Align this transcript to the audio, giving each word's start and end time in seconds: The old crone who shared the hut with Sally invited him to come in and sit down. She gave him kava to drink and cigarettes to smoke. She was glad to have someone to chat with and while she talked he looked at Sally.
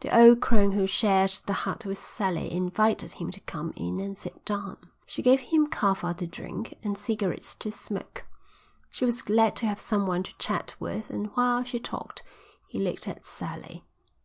The 0.00 0.16
old 0.16 0.40
crone 0.40 0.70
who 0.70 0.86
shared 0.86 1.30
the 1.44 1.52
hut 1.52 1.84
with 1.84 1.98
Sally 1.98 2.52
invited 2.52 3.14
him 3.14 3.32
to 3.32 3.40
come 3.40 3.72
in 3.74 3.98
and 3.98 4.16
sit 4.16 4.44
down. 4.44 4.76
She 5.06 5.22
gave 5.22 5.40
him 5.40 5.66
kava 5.66 6.14
to 6.14 6.24
drink 6.28 6.78
and 6.84 6.96
cigarettes 6.96 7.56
to 7.56 7.72
smoke. 7.72 8.24
She 8.92 9.04
was 9.04 9.22
glad 9.22 9.56
to 9.56 9.66
have 9.66 9.80
someone 9.80 10.22
to 10.22 10.38
chat 10.38 10.76
with 10.78 11.10
and 11.10 11.34
while 11.34 11.64
she 11.64 11.80
talked 11.80 12.22
he 12.68 12.78
looked 12.78 13.08
at 13.08 13.26
Sally. 13.26 13.84